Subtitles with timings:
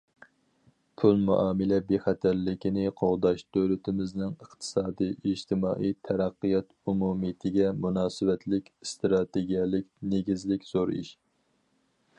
[1.01, 11.13] پۇل مۇئامىلە بىخەتەرلىكىنى قوغداش دۆلىتىمىزنىڭ ئىقتىسادىي، ئىجتىمائىي تەرەققىيات ئومۇمىيىتىگە مۇناسىۋەتلىك ئىستراتېگىيەلىك، نېگىزلىك زور ئىش.